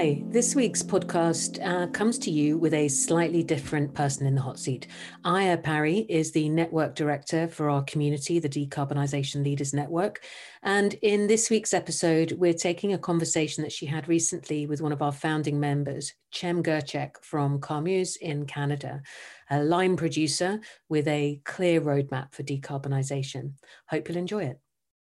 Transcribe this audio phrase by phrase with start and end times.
[0.00, 4.40] Hi, this week's podcast uh, comes to you with a slightly different person in the
[4.40, 4.86] hot seat.
[5.26, 10.24] Aya Parry is the network director for our community, the Decarbonisation Leaders Network.
[10.62, 14.92] And in this week's episode, we're taking a conversation that she had recently with one
[14.92, 19.02] of our founding members, Cem Gercek from Carmeuse in Canada,
[19.50, 23.52] a lime producer with a clear roadmap for decarbonisation.
[23.90, 24.60] Hope you'll enjoy it.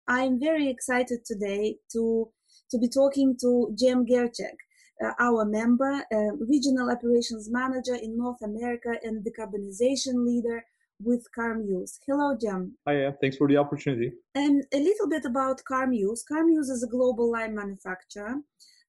[0.07, 2.29] I'm very excited today to
[2.71, 4.55] to be talking to Cem Gercek
[5.03, 10.63] uh, our member, uh, regional operations manager in North America and decarbonization leader
[11.01, 11.99] with Carmeuse.
[12.07, 12.77] Hello, Cem.
[12.87, 14.13] Hi, yeah, thanks for the opportunity.
[14.33, 16.23] And a little bit about Carmeuse.
[16.23, 18.35] Carmeuse is a global lime manufacturer,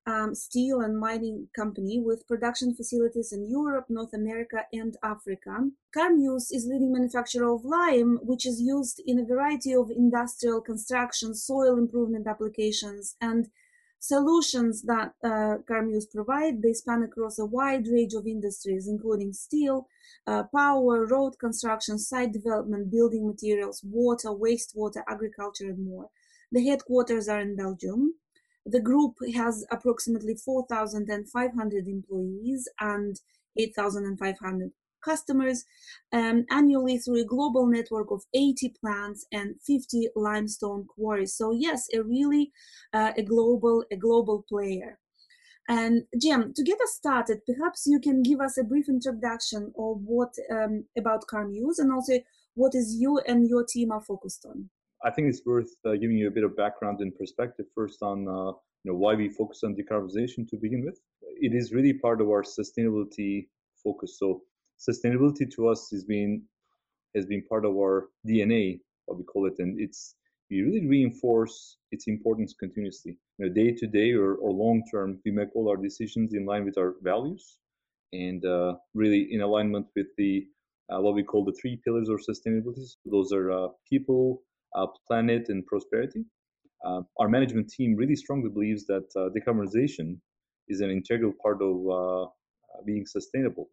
[0.06, 5.68] um, steel and mining company with production facilities in Europe, North America, and Africa.
[5.92, 11.34] Carmeuse is leading manufacturer of lime, which is used in a variety of industrial construction,
[11.34, 13.48] soil improvement applications, and
[14.06, 15.56] Solutions that uh,
[16.14, 19.88] provide, they span across a wide range of industries, including steel,
[20.28, 26.08] uh, power, road construction, site development, building materials, water, wastewater, agriculture, and more.
[26.52, 28.14] The headquarters are in Belgium.
[28.64, 33.20] The group has approximately 4,500 employees and
[33.56, 34.70] 8,500
[35.06, 35.64] customers
[36.12, 41.34] um, annually through a global network of 80 plants and 50 limestone quarries.
[41.34, 42.52] So yes, a really
[42.92, 44.98] uh, a global a global player.
[45.68, 50.00] And Cem, to get us started, perhaps you can give us a brief introduction of
[50.04, 52.14] what um, about Carmeuse and also
[52.54, 54.70] what is you and your team are focused on.
[55.04, 58.28] I think it's worth uh, giving you a bit of background and perspective first on
[58.28, 60.98] uh, you know why we focus on decarbonization to begin with.
[61.46, 63.48] It is really part of our sustainability
[63.82, 64.18] focus.
[64.18, 64.42] So
[64.78, 66.42] sustainability to us has been
[67.14, 70.14] has been part of our DNA, what we call it, and it's
[70.50, 73.18] we really reinforce its importance continuously.
[73.38, 76.46] You know, day to day or, or long term, we make all our decisions in
[76.46, 77.58] line with our values
[78.12, 80.46] and uh, really in alignment with the
[80.88, 82.86] uh, what we call the three pillars of sustainability.
[83.04, 84.42] Those are uh, people,
[84.76, 86.24] uh, planet, and prosperity.
[86.84, 90.18] Uh, our management team really strongly believes that uh, decarbonization
[90.68, 92.28] is an integral part of
[92.84, 93.68] being sustainable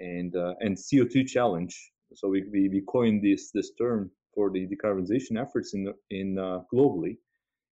[0.00, 1.92] and uh, and CO2 challenge.
[2.14, 6.60] So we, we, we coined this this term for the decarbonization efforts in in uh,
[6.72, 7.18] globally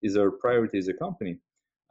[0.03, 1.39] is our priority as a company.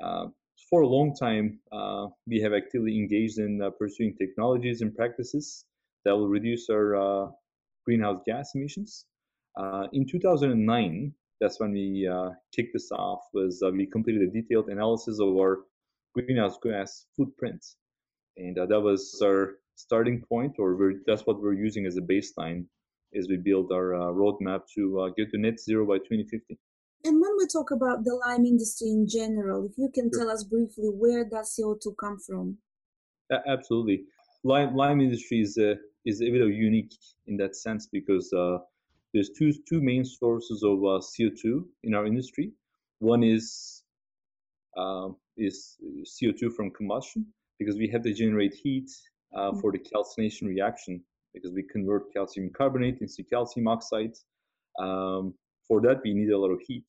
[0.03, 0.28] Uh,
[0.69, 5.66] for a long time, uh, we have actively engaged in uh, pursuing technologies and practices
[6.06, 7.28] that will reduce our uh,
[7.85, 9.06] greenhouse gas emissions.
[9.94, 12.09] in 2009, that's when we
[12.56, 13.22] kicked this off.
[13.34, 15.63] Was we completed a detailed analysis of our
[16.13, 17.63] greenhouse gas footprint,
[18.38, 22.66] and that was our starting point, or that's what we're using as a baseline
[23.18, 26.58] as we build our uh, roadmap to uh, get to net zero by 2050.
[27.06, 30.24] And when we talk about the lime industry in general, if you can sure.
[30.24, 32.58] tell us briefly where does CO2 come from?
[33.47, 34.03] absolutely,
[34.44, 35.75] lime lime industry is a,
[36.06, 36.94] is a bit of unique
[37.28, 38.57] in that sense because uh,
[39.13, 42.52] there's two two main sources of uh, CO2 in our industry.
[43.00, 43.84] One is
[44.78, 47.28] uh, is CO2 from combustion
[47.59, 48.90] because we have to generate heat
[49.35, 49.62] uh, mm.
[49.62, 51.03] for the calcination reaction
[51.34, 54.13] because we convert calcium carbonate into calcium oxide.
[54.79, 55.34] Um,
[55.68, 56.85] for that, we need a lot of heat.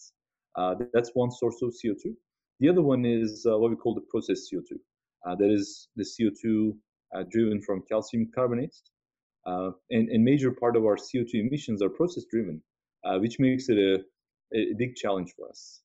[0.57, 2.15] Uh, that's one source of CO2.
[2.61, 4.79] The other one is uh, what we call the process CO2.
[5.27, 6.77] Uh, that is the CO2
[7.15, 8.75] uh, driven from calcium carbonate.
[9.45, 12.61] Uh, and a major part of our CO2 emissions are process driven,
[13.21, 14.03] which makes it a,
[14.57, 15.83] a, big challenge for us.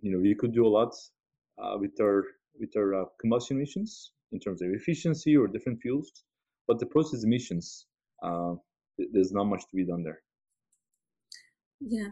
[0.00, 0.92] you know, we could do a lot
[1.78, 2.24] with our
[2.58, 6.10] with our combustion emissions, in terms of efficiency or different fuels,
[6.66, 7.86] but the process emissions,
[8.22, 8.54] uh,
[9.12, 10.20] there's not much to be done there.
[11.80, 12.08] Yeah,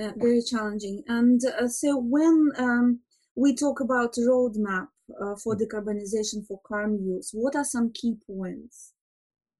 [0.00, 1.02] uh, very challenging.
[1.08, 3.00] And uh, so when um,
[3.34, 4.88] we talk about roadmap
[5.20, 5.60] uh, for mm.
[5.60, 8.92] decarbonization for Carmeuse, what are some key points?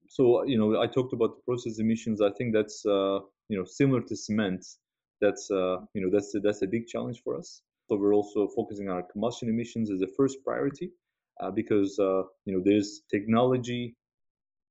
[0.09, 2.21] So you know, I talked about the process emissions.
[2.21, 4.65] I think that's uh, you know similar to cement.
[5.21, 7.63] That's uh, you know that's a, that's a big challenge for us.
[7.89, 10.91] So we're also focusing on our combustion emissions as a first priority
[11.41, 13.97] uh, because uh, you know there's technology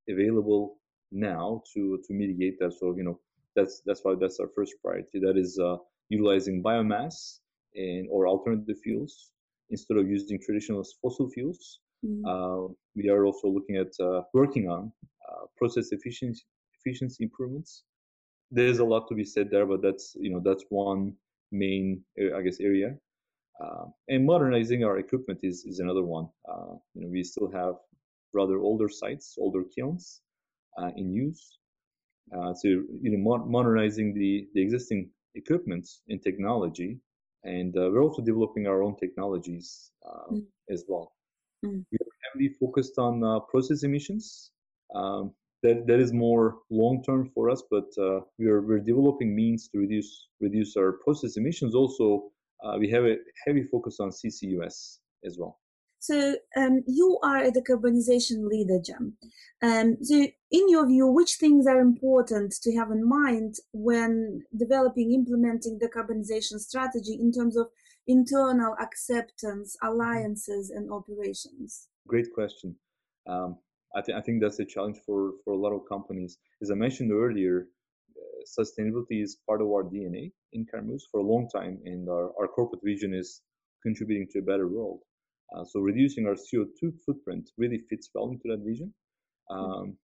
[0.09, 0.77] available
[1.11, 2.73] now to to mitigate that.
[2.73, 3.19] So you know
[3.55, 5.19] that's that's why that's our first priority.
[5.19, 5.77] That is uh,
[6.09, 7.39] utilizing biomass
[7.75, 9.31] and or alternative fuels
[9.69, 11.79] instead of using traditional fossil fuels.
[12.05, 12.73] Mm-hmm.
[12.95, 14.91] we are also looking at uh, working on
[15.27, 16.43] uh, process efficiency
[16.79, 17.83] efficiency improvements.
[18.51, 21.13] There's a lot to be said there, but that's you know that's one
[21.51, 22.03] main
[22.37, 22.97] I guess area
[23.63, 26.27] uh, and modernizing our equipment is, is another one.
[26.47, 27.75] Uh, you know, we still have
[28.33, 30.21] rather older sites, older kilns
[30.77, 31.57] uh, in use.
[32.35, 36.99] Uh, so, you know, mo- modernizing the, the existing equipment and technology.
[37.43, 39.91] And uh, we're also developing our own technologies
[40.31, 40.43] mm.
[40.69, 41.13] as well.
[41.63, 41.85] Mm.
[41.91, 44.51] We are heavily focused on uh, process emissions.
[44.93, 49.35] Um, that, that is more long term for us, but uh, we are we're developing
[49.35, 51.73] means to reduce reduce our process emissions.
[51.73, 52.31] Also,
[52.63, 55.59] uh, we have a heavy focus on CCUS as well.
[55.99, 59.17] So um, you are a decarbonization leader, Cem.
[59.63, 60.15] Um, so,
[60.51, 66.59] in your view, which things are important to have in mind when developing, implementing decarbonization
[66.59, 67.69] strategy in terms of
[68.05, 71.87] internal acceptance, alliances, and operations?
[72.07, 72.75] Great question.
[73.25, 73.57] Um,
[73.95, 76.37] I, th- I, think that's a challenge for, for a lot of companies.
[76.61, 77.67] As I mentioned earlier,
[78.45, 82.47] sustainability is part of our DNA in Carmeuse for a long time, and our, our
[82.47, 83.41] corporate vision is
[83.83, 84.99] contributing to a better world.
[85.55, 88.93] Uh, so reducing our CO2 footprint really fits well into that vision.
[89.49, 89.57] Hmm.
[89.57, 89.97] Um,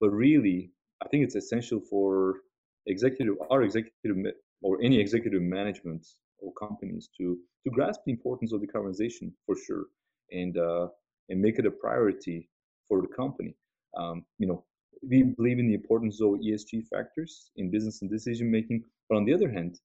[0.00, 0.72] but really,
[1.02, 2.40] I think it's essential for
[2.86, 6.06] executive, our executive, or any executive management
[6.38, 9.84] or companies to to grasp the importance of decarbonization for sure,
[10.32, 10.88] and uh,
[11.28, 12.48] and make it a priority
[12.88, 13.54] for the company.
[13.96, 14.64] Um, you know,
[15.02, 19.24] we believe in the importance of ESG factors in business and decision making, but on
[19.24, 19.78] the other hand,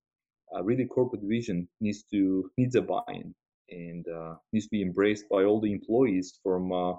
[0.56, 3.34] uh, really corporate vision needs to needs a buy-in
[3.70, 6.94] and uh, needs to be embraced by all the employees from uh,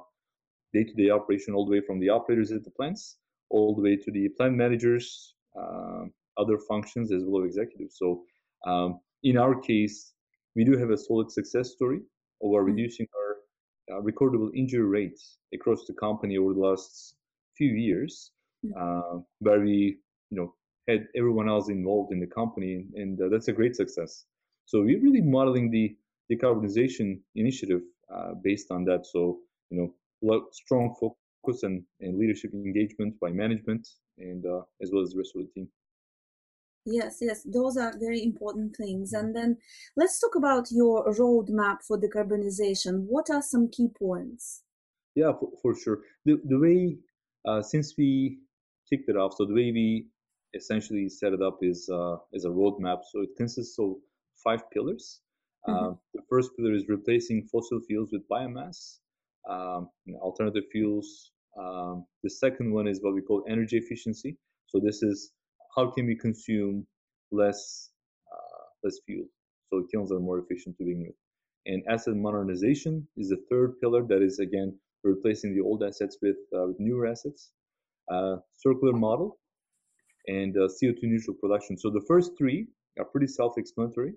[0.74, 3.16] day-to-day operation all the way from the operators at the plants
[3.50, 6.04] all the way to the plant managers uh,
[6.36, 8.22] other functions as well as executives so
[8.66, 10.12] um, in our case
[10.54, 12.00] we do have a solid success story
[12.42, 12.72] of our mm-hmm.
[12.72, 17.14] reducing our uh, recordable injury rates across the company over the last
[17.58, 18.30] few years
[18.64, 19.18] mm-hmm.
[19.40, 19.98] where we
[20.30, 20.54] you know
[20.88, 24.24] had everyone else involved in the company and uh, that's a great success
[24.64, 25.96] so we're really modeling the
[26.30, 27.80] decarbonization initiative
[28.14, 29.06] uh, based on that.
[29.06, 29.38] So,
[29.70, 33.88] you know, strong focus and, and leadership engagement by management
[34.18, 35.68] and uh, as well as the rest of the team.
[36.84, 39.12] Yes, yes, those are very important things.
[39.12, 39.58] And then
[39.96, 43.04] let's talk about your roadmap for decarbonization.
[43.08, 44.62] What are some key points?
[45.14, 46.00] Yeah, for, for sure.
[46.24, 47.07] The, the way, uh,
[47.62, 48.38] since we
[48.88, 50.06] kicked it off, so the way we
[50.54, 53.00] essentially set it up is, uh, is a roadmap.
[53.10, 53.96] So it consists of
[54.42, 55.20] five pillars.
[55.68, 55.84] Mm-hmm.
[55.84, 58.98] Uh, the first pillar is replacing fossil fuels with biomass,
[59.48, 59.88] um,
[60.20, 61.32] alternative fuels.
[61.58, 64.38] Um, the second one is what we call energy efficiency.
[64.66, 65.32] So this is
[65.76, 66.86] how can we consume
[67.30, 67.90] less
[68.32, 69.26] uh, less fuel
[69.70, 71.16] so kilns are more efficient to begin with.
[71.66, 76.36] And asset modernization is the third pillar that is again replacing the old assets with,
[76.56, 77.52] uh, with newer assets.
[78.10, 79.38] Uh, circular model
[80.26, 81.76] and uh, CO2 neutral production.
[81.76, 82.66] So the first three
[82.98, 84.14] are pretty self-explanatory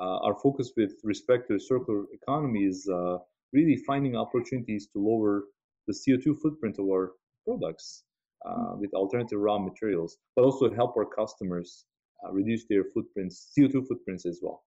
[0.00, 3.18] uh, our focus with respect to the circular economy is uh,
[3.52, 5.44] really finding opportunities to lower
[5.86, 7.12] the CO2 footprint of our
[7.46, 8.04] products
[8.46, 8.78] uh, mm.
[8.78, 11.84] with alternative raw materials, but also help our customers
[12.24, 14.64] uh, reduce their footprints, CO2 footprints as well.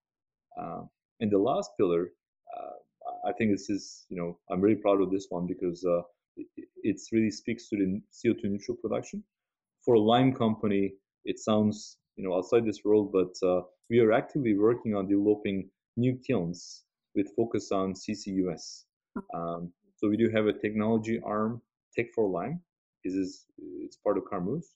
[0.60, 0.84] Uh,
[1.20, 2.12] and the last pillar,
[2.56, 2.76] uh,
[3.28, 5.86] I think this is, you know, I'm very proud of this one because
[6.38, 6.48] it,
[6.84, 9.24] it really speaks to the CO2 neutral production.
[9.84, 10.94] For a lime company,
[11.26, 15.70] it sounds you know outside this world, but uh, we are actively working on developing
[15.98, 16.84] new kilns
[17.16, 18.84] with focus on CCUS.
[19.34, 21.62] Um, so we do have a technology arm,
[21.96, 22.62] Tech for Lime.
[23.04, 24.72] This is it's part of Carmeuse.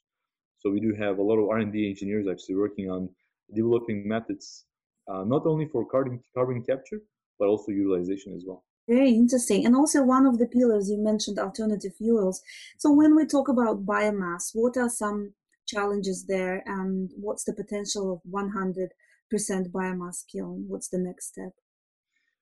[0.59, 3.09] So we do have a lot of R&D engineers actually working on
[3.55, 4.65] developing methods,
[5.09, 7.01] uh, not only for carbon carbon capture,
[7.39, 8.63] but also utilization as well.
[8.87, 9.65] Very interesting.
[9.65, 12.41] And also, one of the pillars you mentioned alternative fuels.
[12.77, 15.33] So, when we talk about biomass, what are some
[15.69, 18.89] challenges there and what's the potential of 100%
[19.71, 21.51] biomass kiln what's the next step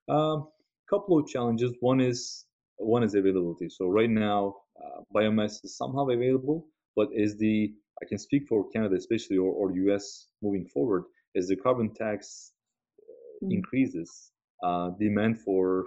[0.10, 0.48] a um,
[0.90, 2.46] couple of challenges one is
[2.78, 8.06] one is availability so right now uh, biomass is somehow available but is the i
[8.08, 11.04] can speak for canada especially or, or us moving forward
[11.36, 12.54] as the carbon tax
[13.44, 13.52] mm.
[13.52, 14.32] increases
[14.64, 15.86] uh, demand for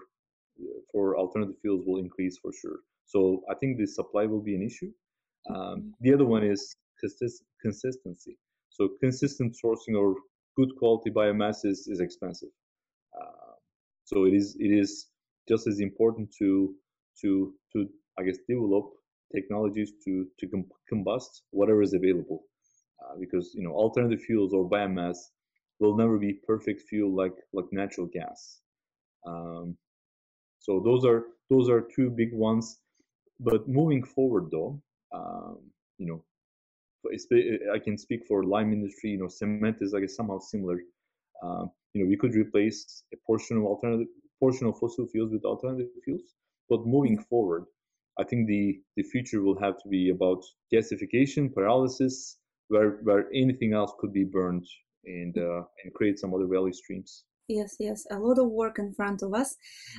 [0.93, 4.63] for alternative fuels will increase for sure so i think the supply will be an
[4.63, 4.91] issue
[5.49, 5.89] um, mm-hmm.
[6.01, 8.37] the other one is consist- consistency.
[8.69, 10.15] So consistent sourcing or
[10.57, 12.51] good quality biomass is, is expensive.
[13.19, 13.55] Uh,
[14.05, 15.07] so it is it is
[15.49, 16.75] just as important to
[17.21, 18.91] to to I guess develop
[19.35, 22.45] technologies to to com- combust whatever is available,
[23.03, 25.17] uh, because you know alternative fuels or biomass
[25.81, 28.61] will never be perfect fuel like like natural gas.
[29.27, 29.77] Um,
[30.59, 32.79] so those are those are two big ones.
[33.41, 34.83] But moving forward, though,
[35.15, 35.59] um,
[35.99, 36.23] you know,
[37.75, 39.11] I can speak for lime industry.
[39.11, 40.79] You know, cement is like somehow similar.
[41.43, 44.09] Um, you know, we could replace a portion of alternative
[44.39, 46.35] portion of fossil fuels with alternative fuels.
[46.69, 47.65] But moving forward,
[48.19, 52.37] I think the the future will have to be about gasification, pyrolysis,
[52.69, 54.67] where where anything else could be burned
[55.05, 57.25] and uh, and create some other value streams.
[57.49, 58.07] yes, yes.
[58.11, 59.57] A lot of work in front of us.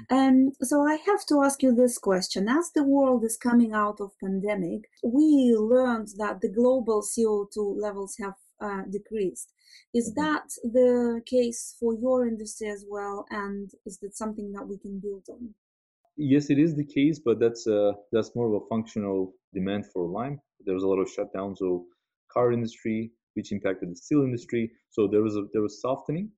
[0.09, 2.47] Um, so I have to ask you this question.
[2.47, 5.27] As the world is coming out of pandemic, we
[5.73, 8.35] learned that the global CO2 levels have
[8.67, 9.49] uh, decreased.
[9.99, 10.15] Is Mhm.
[10.21, 13.25] that the case for your industry as well?
[13.29, 15.43] And is that something that we can build on?
[16.17, 20.01] Yes, it is the case, but that's uh, that's more of a functional demand for
[20.19, 20.37] lime.
[20.65, 21.81] There was a lot of shutdowns of
[22.33, 24.71] car industry, which impacted the steel industry.
[24.89, 26.29] So there was a there was softening.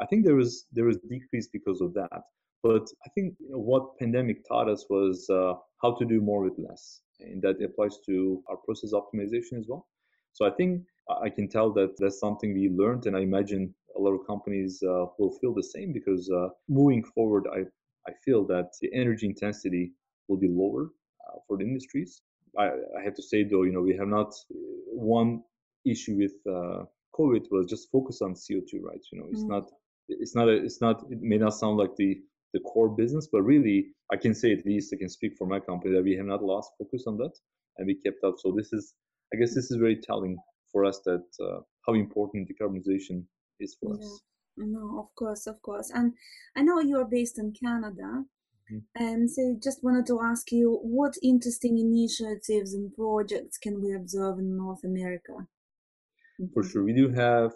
[0.00, 2.22] I think there was there was decrease because of that.
[2.62, 6.42] But I think you know, what pandemic taught us was uh, how to do more
[6.42, 9.86] with less, and that applies to our process optimization as well.
[10.32, 10.82] So I think
[11.22, 14.82] I can tell that that's something we learned, and I imagine a lot of companies
[14.82, 17.60] uh, will feel the same because uh, moving forward, I
[18.08, 19.92] I feel that the energy intensity
[20.28, 22.22] will be lower uh, for the industries.
[22.58, 22.66] I,
[22.98, 24.32] I have to say though, you know, we have not
[24.92, 25.42] one
[25.84, 26.84] issue with uh,
[27.18, 29.00] COVID was just focus on CO2, right?
[29.12, 29.48] You know, it's Mm.
[29.48, 29.70] not,
[30.08, 31.04] it's not, a, it's not.
[31.10, 32.20] It may not sound like the
[32.52, 35.60] the core business, but really, I can say at least I can speak for my
[35.60, 37.32] company that we have not lost focus on that,
[37.78, 38.34] and we kept up.
[38.38, 38.94] So this is,
[39.32, 40.36] I guess, this is very telling
[40.72, 43.24] for us that uh, how important decarbonization
[43.60, 44.04] is for Yeah.
[44.04, 44.22] us.
[44.56, 45.90] No, of course, of course.
[45.94, 46.14] And
[46.56, 48.24] I know you're based in Canada.
[48.70, 48.82] Mhm.
[48.96, 54.38] And so just wanted to ask you what interesting initiatives and projects can we observe
[54.40, 55.46] in North America?
[56.54, 57.52] For sure, we do have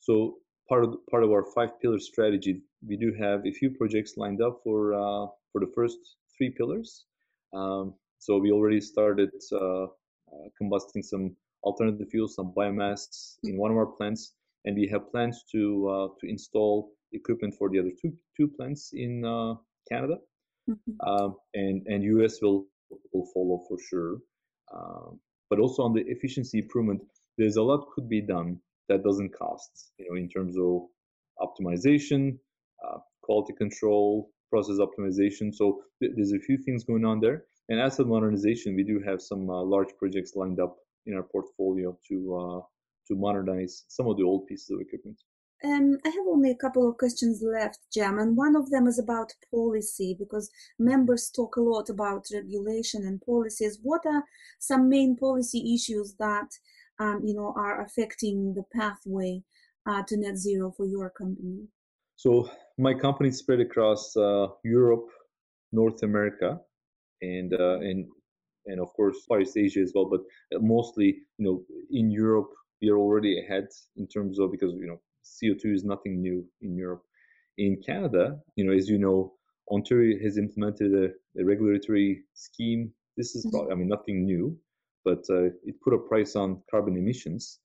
[0.00, 0.38] so
[0.68, 2.62] part of part of our five pillar strategy.
[2.86, 5.98] We do have a few projects lined up for uh, for the first
[6.36, 7.04] three pillars.
[7.52, 13.70] Um, so we already started uh, uh, combusting some alternative fuels, some biomass in one
[13.70, 17.92] of our plants, and we have plans to uh, to install equipment for the other
[18.00, 19.54] two two plants in uh,
[19.90, 20.18] Canada,
[20.70, 20.94] Mhm.
[21.08, 22.66] um, and and US will
[23.12, 24.20] will follow for sure.
[24.72, 27.02] Um, but also on the efficiency improvement,
[27.42, 29.90] there's a lot could be done that doesn't cost.
[29.98, 30.82] You know, in terms of
[31.44, 32.38] optimization,
[32.86, 35.52] uh, quality control, process optimization.
[35.52, 37.44] So th- there's a few things going on there.
[37.68, 41.98] And asset modernization, we do have some uh, large projects lined up in our portfolio
[42.08, 42.60] to uh,
[43.08, 45.18] to modernize some of the old pieces of equipment.
[45.64, 48.98] Um, I have only a couple of questions left, Cem, and one of them is
[48.98, 53.78] about policy because members talk a lot about regulation and policies.
[53.80, 54.24] What are
[54.58, 56.48] some main policy issues that
[57.02, 59.42] um, you know are affecting the pathway
[59.88, 61.58] uh, to net zero for your company?
[62.16, 65.08] So my company is spread across uh, Europe,
[65.72, 66.60] North America,
[67.20, 68.06] and uh, and
[68.66, 70.08] and of course Far East Asia as well.
[70.14, 70.20] But
[70.54, 71.56] uh, mostly, you know,
[71.90, 73.66] in Europe we are already ahead
[73.96, 77.02] in terms of because you know CO2 is nothing new in Europe.
[77.58, 78.24] In Canada,
[78.56, 79.34] you know, as you know,
[79.70, 81.06] Ontario has implemented a,
[81.40, 82.92] a regulatory scheme.
[83.16, 83.50] This is Mhm.
[83.50, 84.58] probably, I mean, nothing new,
[85.04, 87.60] but uh, it put a price on carbon emissions.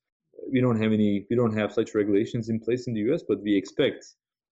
[0.52, 3.42] We don't have any, we don't have such regulations in place in the US, but
[3.42, 4.04] we expect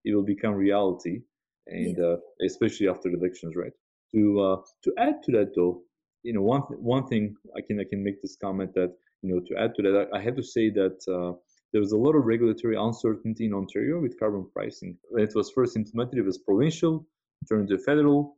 [0.05, 1.23] it will become reality,
[1.66, 3.73] and uh, especially after the elections, right?
[4.14, 5.83] To uh, to add to that, though,
[6.23, 9.35] you know, one th- one thing I can I can make this comment that you
[9.35, 11.37] know to add to that, I, I have to say that uh,
[11.73, 14.97] there was a lot of regulatory uncertainty in Ontario with carbon pricing.
[15.11, 17.07] When it was first implemented, it was provincial,
[17.49, 18.37] turned to federal,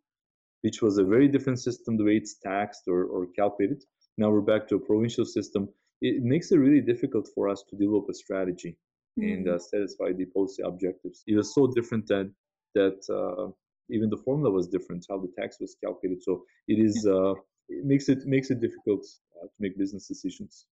[0.62, 3.85] which was a very different system the way it's taxed or, or calculated.
[4.19, 5.69] Now we're back to a provincial system.
[6.03, 8.77] It makes it really difficult for us to develop a strategy
[9.17, 9.55] and Mm.
[9.55, 11.25] uh, satisfy the policy objectives.
[11.27, 12.27] It was so different that
[12.75, 13.51] that uh,
[13.97, 16.23] even the formula was different, how the tax was calculated.
[16.23, 17.35] So it is uh,
[17.69, 19.05] it makes it makes it difficult
[19.37, 20.67] uh, to make business decisions.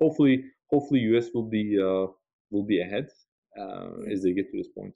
[0.00, 0.36] Hopefully,
[0.72, 2.06] hopefully, US will be uh,
[2.52, 3.08] will be ahead
[3.60, 4.94] uh, as they get to this point.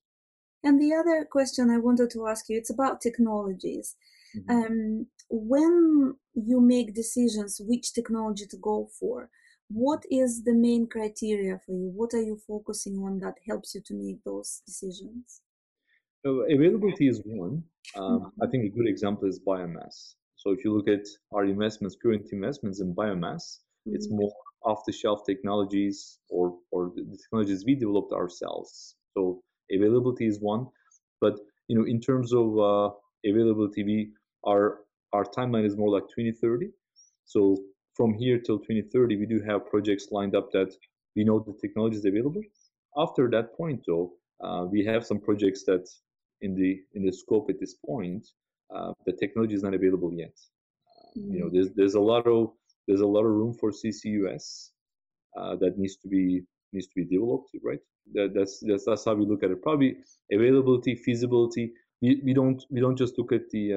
[0.62, 3.96] And the other question I wanted to ask you, it's about technologies.
[4.34, 4.56] Mhm.
[4.56, 9.30] Um, when you make decisions which technology to go for,
[9.68, 11.88] what is the main criteria for you?
[11.90, 15.42] What are you focusing on that helps you to make those decisions?
[16.24, 17.64] So availability is one.
[17.94, 18.50] Um, I Mhm.
[18.50, 20.14] think a good example is biomass.
[20.36, 23.60] So if you look at our investments, current investments in biomass,
[23.90, 24.10] it's Mhm.
[24.10, 24.32] more
[24.62, 28.96] off-the-shelf technologies or or the the technologies we developed ourselves.
[29.14, 30.68] So availability is one,
[31.20, 31.34] but
[31.68, 32.90] you know, in terms of uh,
[33.24, 34.12] availability, we
[34.46, 34.80] our
[35.12, 36.68] our timeline is more like 2030.
[37.24, 37.56] So
[37.96, 40.72] from here till 2030, we do have projects lined up that
[41.16, 42.42] we know the technology is available.
[42.96, 45.88] After that point, though, uh, we have some projects that
[46.40, 48.26] in the in the scope at this point,
[48.74, 50.34] uh, the technology is not available yet.
[51.14, 51.52] You know, Mm.
[51.52, 52.52] there's there's a lot of
[52.86, 54.70] there's a lot of room for CCUS
[55.36, 56.42] uh, that needs to be
[56.72, 57.80] needs to be developed, right?
[58.14, 59.62] That, that's that's that's how we look at it.
[59.62, 59.96] Probably
[60.32, 61.72] availability, feasibility.
[62.02, 63.74] We, we don't we don't just look at the.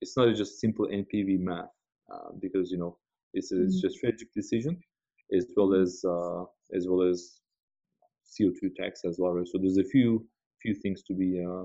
[0.00, 1.70] It's not just simple NPV math
[2.12, 2.98] uh, because you know
[3.34, 3.80] it's a, it's Mhm.
[3.80, 4.80] just strategic decision
[5.36, 6.44] as well as uh,
[6.76, 7.40] as well as
[8.24, 9.42] CO2 tax as well.
[9.46, 10.26] So there's a few
[10.62, 11.64] few things to be uh,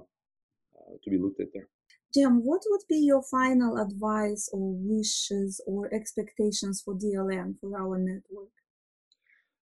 [0.77, 1.67] uh, to be looked at there.
[2.13, 7.97] Cem, what would be your final advice or wishes or expectations for DLN for our
[7.97, 8.51] network?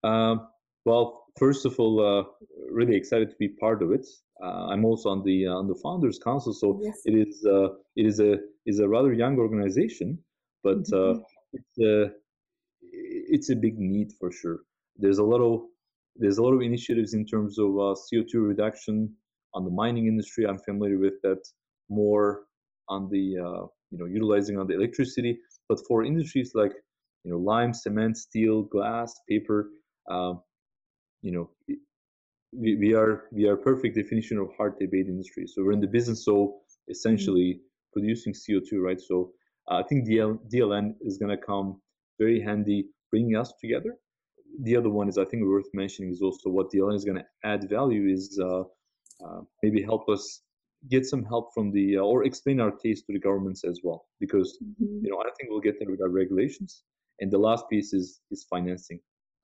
[0.04, 0.48] Um,
[0.90, 2.24] well, first of all, uh,
[2.72, 4.08] really excited to be part of it.
[4.44, 6.98] Uh, I'm also on the uh, on the founders council, so yes.
[7.06, 10.18] it is uh, it is a is a rather young organization,
[10.64, 11.58] but uh, mm-hmm.
[11.58, 11.94] it's a
[13.36, 14.60] it's a big need for sure.
[14.98, 15.62] There's a lot of
[16.16, 19.14] there's a lot of initiatives in terms of uh, CO2 reduction
[19.54, 20.48] on the mining industry.
[20.48, 21.42] I'm familiar with that
[21.90, 22.46] more
[22.88, 23.26] on the
[23.92, 26.74] you know utilizing on the electricity, but for industries like
[27.24, 29.70] you know lime, cement, steel, glass, paper.
[30.10, 30.34] Uh,
[31.22, 31.50] you know,
[32.52, 35.46] we, we are we are perfect definition of hard-to-abate industry.
[35.48, 36.50] So we're in the business of
[36.90, 37.94] essentially mm-hmm.
[37.94, 39.00] producing CO2, right?
[39.00, 39.32] So
[39.70, 41.82] uh, I think DL, DLN is going to come
[42.20, 43.96] very handy bringing us together.
[44.64, 47.26] The other one is I think worth mentioning is also what DLN is going to
[47.44, 48.62] add value is uh,
[49.24, 50.42] uh, maybe help us
[50.90, 54.06] get some help from the uh, or explain our case to the governments as well
[54.20, 55.06] because mm-hmm.
[55.06, 56.84] you know I think we'll get there with our regulations.
[57.22, 59.00] And the last piece is is financing.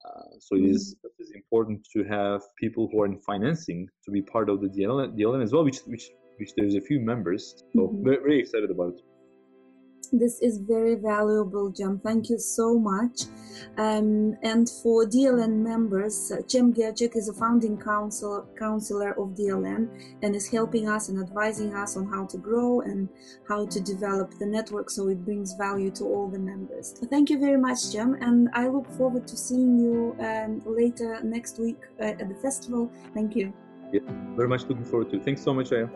[0.06, 4.10] Uh, so it is, it is important to have people who are in financing to
[4.10, 6.08] be part of the DLN, DLN as well, which which
[6.38, 7.54] which there's a few members.
[7.74, 8.04] So mm-hmm.
[8.04, 9.00] very, very excited about it.
[10.12, 12.00] This is very valuable, Cem.
[12.00, 13.22] Thank you so much.
[13.78, 19.88] Um, and for DLN members, uh, Cem Gercek is a founding council, counselor of DLN
[20.22, 23.08] and is helping us and advising us on how to grow and
[23.48, 26.94] how to develop the network so it brings value to all the members.
[27.10, 31.58] Thank you very much, Cem, and I look forward to seeing you um, later next
[31.58, 32.90] week uh, at the festival.
[33.14, 33.52] Thank you.
[33.92, 34.00] Yeah,
[34.34, 35.16] very much looking forward to.
[35.16, 35.24] it.
[35.24, 35.88] Thanks so much, Aya.